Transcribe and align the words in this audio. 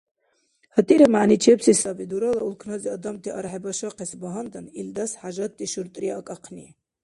ГьатӀира 0.73 1.07
мягӀничебси 1.13 1.73
саби 1.81 2.05
дурала 2.11 2.41
улкнази 2.47 2.91
адамти 2.95 3.29
архӀебашахъес 3.39 4.11
багьандан, 4.21 4.65
илдас 4.79 5.11
хӀяжатти 5.21 5.65
шуртӀри 5.71 6.07
акӀахъни. 6.19 6.67